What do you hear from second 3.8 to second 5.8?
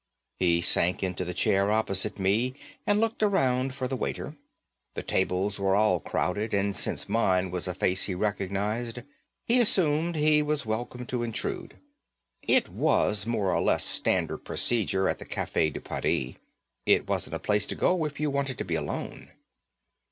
the waiter. The tables were